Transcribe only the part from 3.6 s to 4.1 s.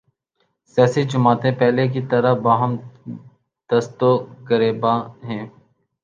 دست